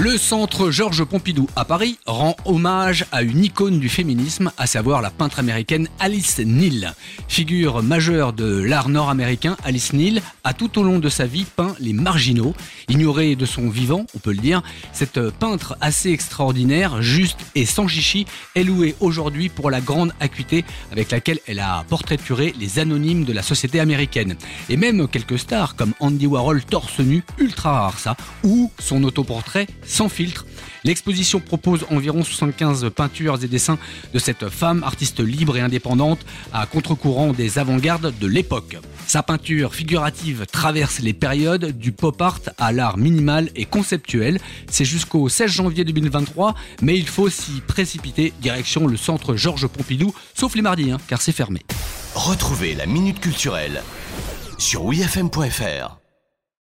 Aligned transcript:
Le 0.00 0.16
centre 0.16 0.70
Georges 0.70 1.02
Pompidou 1.02 1.48
à 1.56 1.64
Paris 1.64 1.98
rend 2.06 2.36
hommage 2.44 3.04
à 3.10 3.22
une 3.22 3.42
icône 3.42 3.80
du 3.80 3.88
féminisme, 3.88 4.52
à 4.56 4.68
savoir 4.68 5.02
la 5.02 5.10
peintre 5.10 5.40
américaine 5.40 5.88
Alice 5.98 6.38
Neal. 6.38 6.94
Figure 7.26 7.82
majeure 7.82 8.32
de 8.32 8.62
l'art 8.62 8.90
nord-américain, 8.90 9.56
Alice 9.64 9.92
Neal 9.92 10.22
a 10.44 10.54
tout 10.54 10.78
au 10.78 10.84
long 10.84 11.00
de 11.00 11.08
sa 11.08 11.26
vie 11.26 11.46
peint 11.56 11.74
les 11.80 11.92
marginaux. 11.92 12.54
Ignorée 12.88 13.34
de 13.34 13.44
son 13.44 13.68
vivant, 13.68 14.06
on 14.14 14.20
peut 14.20 14.30
le 14.30 14.38
dire, 14.38 14.62
cette 14.92 15.18
peintre 15.30 15.76
assez 15.80 16.12
extraordinaire, 16.12 17.02
juste 17.02 17.40
et 17.56 17.66
sans 17.66 17.88
chichi, 17.88 18.24
est 18.54 18.62
louée 18.62 18.94
aujourd'hui 19.00 19.48
pour 19.48 19.68
la 19.68 19.80
grande 19.80 20.12
acuité 20.20 20.64
avec 20.92 21.10
laquelle 21.10 21.40
elle 21.48 21.58
a 21.58 21.84
portraituré 21.88 22.54
les 22.60 22.78
anonymes 22.78 23.24
de 23.24 23.32
la 23.32 23.42
société 23.42 23.80
américaine. 23.80 24.36
Et 24.68 24.76
même 24.76 25.08
quelques 25.08 25.40
stars 25.40 25.74
comme 25.74 25.94
Andy 25.98 26.28
Warhol 26.28 26.62
torse 26.62 27.00
nu, 27.00 27.24
ultra 27.38 27.72
rare 27.72 28.16
ou 28.44 28.70
son 28.78 29.02
autoportrait 29.02 29.66
sans 29.98 30.08
filtre. 30.08 30.46
L'exposition 30.84 31.40
propose 31.40 31.84
environ 31.90 32.22
75 32.22 32.88
peintures 32.94 33.42
et 33.42 33.48
dessins 33.48 33.78
de 34.14 34.20
cette 34.20 34.48
femme 34.48 34.84
artiste 34.84 35.18
libre 35.18 35.56
et 35.56 35.60
indépendante 35.60 36.20
à 36.52 36.66
contre-courant 36.66 37.32
des 37.32 37.58
avant-gardes 37.58 38.14
de 38.16 38.26
l'époque. 38.28 38.76
Sa 39.08 39.24
peinture 39.24 39.74
figurative 39.74 40.46
traverse 40.46 41.00
les 41.00 41.14
périodes 41.14 41.76
du 41.76 41.90
pop 41.90 42.22
art 42.22 42.38
à 42.58 42.70
l'art 42.70 42.96
minimal 42.96 43.50
et 43.56 43.64
conceptuel. 43.64 44.38
C'est 44.70 44.84
jusqu'au 44.84 45.28
16 45.28 45.50
janvier 45.50 45.82
2023, 45.84 46.54
mais 46.80 46.96
il 46.96 47.08
faut 47.08 47.28
s'y 47.28 47.60
précipiter 47.66 48.32
direction 48.40 48.86
le 48.86 48.96
centre 48.96 49.34
Georges 49.34 49.66
Pompidou, 49.66 50.14
sauf 50.32 50.54
les 50.54 50.62
mardis, 50.62 50.92
hein, 50.92 50.98
car 51.08 51.20
c'est 51.20 51.32
fermé. 51.32 51.62
Retrouvez 52.14 52.76
la 52.76 52.86
minute 52.86 53.18
culturelle 53.18 53.82
sur 54.58 54.84
wifm.fr. 54.84 55.98